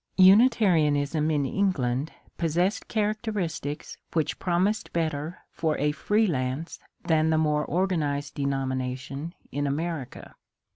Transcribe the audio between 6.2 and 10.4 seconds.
lance than the more organized denomination in America.